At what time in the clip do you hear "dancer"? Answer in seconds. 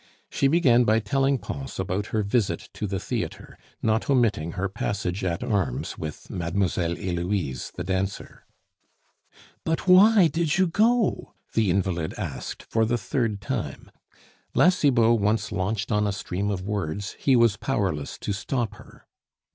7.83-8.47